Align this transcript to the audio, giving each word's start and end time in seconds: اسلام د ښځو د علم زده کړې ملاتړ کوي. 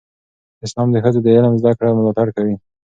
اسلام 0.65 0.87
د 0.91 0.97
ښځو 1.03 1.19
د 1.23 1.27
علم 1.35 1.53
زده 1.61 1.71
کړې 1.77 1.91
ملاتړ 1.97 2.27
کوي. 2.37 2.55